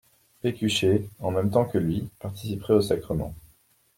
[0.41, 3.35] Pécuchet, en même temps que lui, participerait au sacrement.